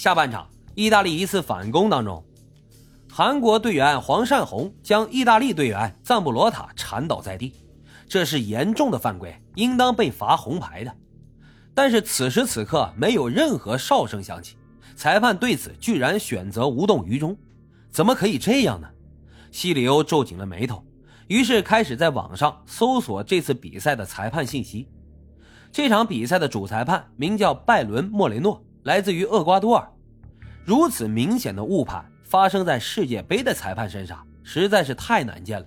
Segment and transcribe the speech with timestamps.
[0.00, 2.24] 下半场，意大利一次反攻当中，
[3.12, 7.52] 韩国队员黄善宏将意大利队员赞布罗塔铲倒在地，
[8.08, 10.96] 这是严重的犯规，应当被罚红牌的。
[11.74, 14.56] 但是此时此刻没有任何哨声响起，
[14.96, 17.36] 裁判对此居然选择无动于衷，
[17.90, 18.88] 怎么可以这样呢？
[19.52, 20.82] 西里欧皱紧了眉头，
[21.26, 24.88] 于是开始在网上搜索这次比赛的裁判信息。
[25.70, 28.64] 这场比赛的主裁判名叫拜伦·莫雷诺。
[28.82, 29.86] 来自于厄瓜多尔，
[30.64, 35.66] 如此明显的误判发生在世界杯的裁判身上，实在是太难见了。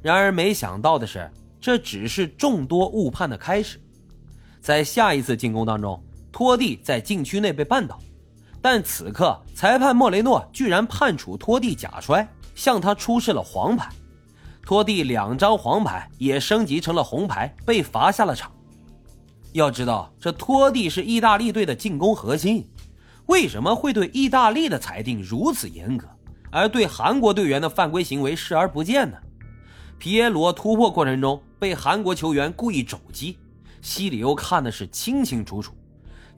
[0.00, 3.80] 然而，没想到的是，这只是众多误判的开始。
[4.60, 7.98] 在下一次进攻当中，托蒂在禁区内被绊倒，
[8.60, 13.88] 但此刻裁判莫雷诺居然判处托蒂假摔，向他出示了黄牌。
[14.64, 18.50] 托蒂两张黄牌也升级成了红牌，被罚下了场。
[19.52, 22.66] 要知道，这托蒂是意大利队的进攻核心，
[23.26, 26.08] 为什么会对意大利的裁定如此严格，
[26.50, 29.16] 而对韩国队员的犯规行为视而不见呢？
[29.98, 33.38] 皮耶罗突破过程中被韩国球员故意肘击，
[33.80, 35.72] 西里欧看的是清清楚楚。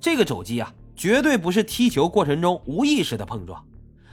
[0.00, 3.64] 这个肘击啊，绝对不是踢球过程中无意识的碰撞。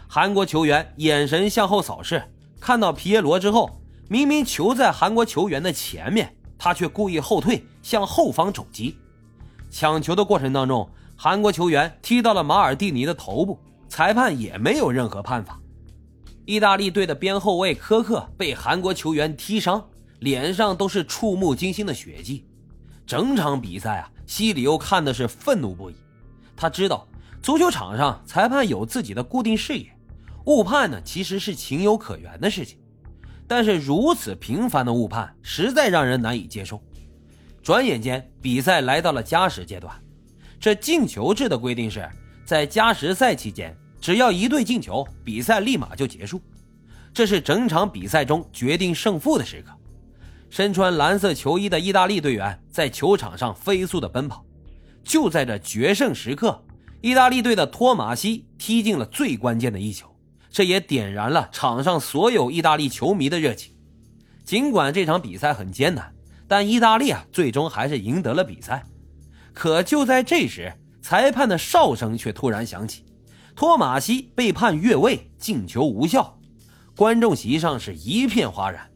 [0.07, 2.23] 韩国球员眼神向后扫视，
[2.59, 6.35] 看到皮耶罗之后，明明球在韩国球员的前面。
[6.63, 8.95] 他却故意后退，向后方肘击。
[9.71, 13.57] 抢球的过程当中，韩国球员踢到了马尔蒂尼的头部，
[13.89, 15.59] 裁判也没有任何判罚。
[16.45, 19.83] 意大利队的边后卫科克被韩国球员踢伤，
[20.19, 22.45] 脸上都是触目惊心的血迹。
[23.07, 25.95] 整场比赛啊，西里欧看的是愤怒不已。
[26.55, 27.07] 他知道
[27.41, 29.91] 足球场上裁判有自己的固定视野，
[30.45, 32.77] 误判呢其实是情有可原的事情。
[33.51, 36.81] 但是如此频繁的误判，实在让人难以接受。
[37.61, 39.93] 转眼间，比赛来到了加时阶段。
[40.57, 42.09] 这进球制的规定是，
[42.45, 46.41] 在加时赛期间，只要一队进球，比赛立马就结束。
[47.13, 49.73] 这是整场比赛中决定胜负的时刻。
[50.49, 54.45] 身穿蓝色球衣的意大利队员在球场上飞速的奔跑。
[55.03, 56.63] 就在这决胜时刻，
[57.01, 60.10] 意大利队的托马西踢进了最关键的一球。
[60.51, 63.73] 这也点燃了场上所有意大利球迷的热情。
[64.43, 66.13] 尽管这场比赛很艰难，
[66.47, 68.83] 但意大利啊最终还是赢得了比赛。
[69.53, 73.05] 可就在这时，裁判的哨声却突然响起，
[73.55, 76.37] 托马西被判越位，进球无效。
[76.95, 78.89] 观众席上是一片哗然。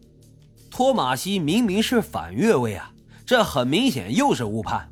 [0.70, 2.92] 托马西明明是反越位啊，
[3.26, 4.90] 这很明显又是误判。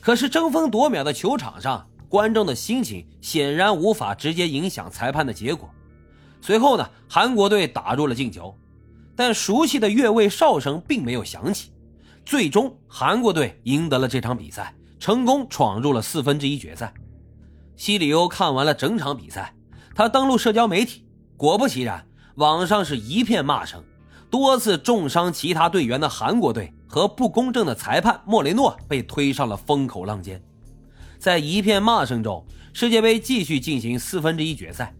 [0.00, 5.68] 可是争分夺秒的球场上，观众的心情显然无法直接影响裁判的结果。
[6.44, 8.54] 随后呢，韩国队打入了进球，
[9.16, 11.72] 但熟悉的越位哨声并没有响起。
[12.22, 16.92] 最终，韩国队赢得了这场比赛，成功闯入了四分之一决赛。
[17.76, 19.54] 西里欧看完了整场比赛，
[19.94, 21.06] 他登录社交媒体，
[21.38, 23.82] 果不其然，网上是一片骂声。
[24.28, 30.42] 多次重伤其他队员的韩国队和不公正的裁判莫雷诺被推上了风口浪尖。
[31.18, 32.44] 在一片骂声中，
[32.74, 34.94] 世界杯继续进行四分之一决赛。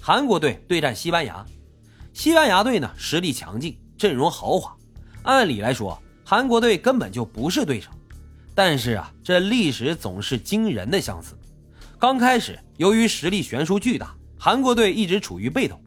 [0.00, 1.44] 韩国队对战西班牙，
[2.12, 4.74] 西班牙队呢实力强劲，阵容豪华，
[5.22, 7.90] 按理来说韩国队根本就不是对手。
[8.54, 11.38] 但是啊，这历史总是惊人的相似。
[11.98, 15.80] 刚开始，由于实力悬殊巨大，韩国队一直处于被动，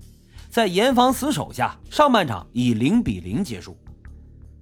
[0.50, 3.78] 在严防死守下，上半场以零比零结束。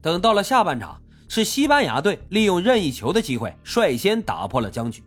[0.01, 5.03] 等到了下半场，是西班牙队利用任意球的机会率先打破了僵局。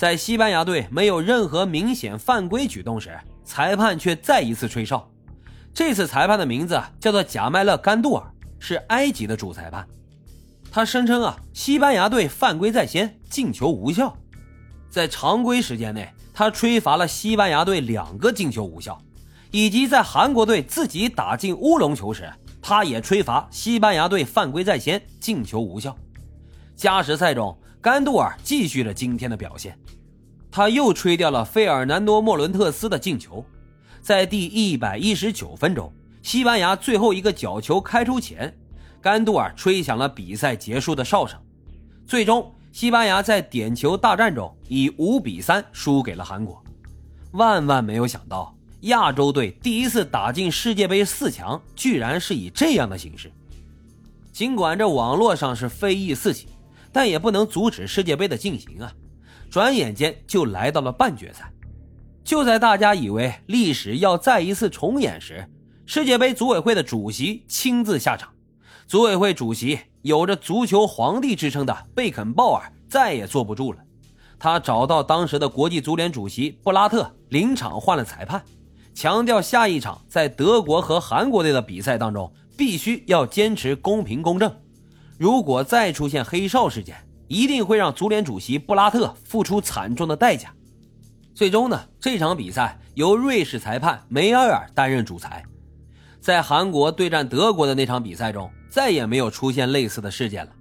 [0.00, 5.06] 在西班牙队没有任何明显犯规举动时，裁判却再一次吹哨，
[5.74, 8.24] 这次裁判的名字叫做贾麦勒·甘杜尔，
[8.58, 9.86] 是埃及的主裁判。
[10.72, 14.16] 他声称啊，西班牙队犯规在先，进球无效。
[14.88, 18.98] 在常规时间内，他吹罚了西班牙队两个进球无效，
[19.50, 22.26] 以及在韩国队自己打进乌龙球时，
[22.62, 25.94] 他也吹罚西班牙队犯规在先，进球无效。
[26.74, 29.78] 加时赛中，甘杜尔继续了今天的表现。
[30.50, 33.44] 他又吹掉了费尔南多·莫伦特斯的进球，
[34.02, 35.90] 在第一百一十九分钟，
[36.22, 38.54] 西班牙最后一个角球开出前，
[39.00, 41.38] 甘杜尔吹响了比赛结束的哨声。
[42.04, 46.62] 最终，西班牙在点球大战中以五比三输给了韩国。
[47.32, 53.32] 万万没有想到，亚洲队第一次打进世界杯四强，居然是以这样的形式。
[54.32, 56.48] 尽管这网络上是非议四起，
[56.92, 58.92] 但也不能阻止世界杯的进行啊。
[59.50, 61.52] 转眼间就来到了半决赛，
[62.22, 65.44] 就在大家以为历史要再一次重演时，
[65.86, 68.28] 世界杯组委会的主席亲自下场。
[68.86, 73.78] 组委会主席有着“足球皇帝”之称的贝肯鲍尔再也坐不住了，
[74.38, 78.42] 他找到当时的国际足联主席布拉特，临场换了裁判，
[78.94, 84.52] 强调下一场在德国和韩国队的比赛当中，必须要坚持公平公正。
[85.20, 86.96] 如果再出现黑哨事件，
[87.28, 90.50] 一定会让足联主席布拉特付出惨重的代价。
[91.34, 95.44] 最终呢，这场比赛由瑞士裁判梅埃尔担任主裁。
[96.22, 100.52] 在韩国对战德国的那场比赛中，再也没有出现类似的事件了。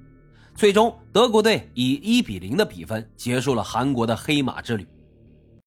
[0.55, 4.85] 最终，德国队以一比零的比分结束了韩国的黑马之旅。